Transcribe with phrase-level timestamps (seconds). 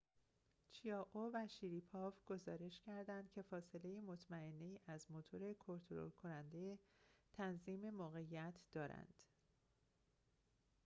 [0.71, 6.79] چیائو و شریپاو گزارش کردند که فاصله مطمئنه‌ای از موتور کنترل کننده
[7.33, 9.23] تنظیم موقعیت دارند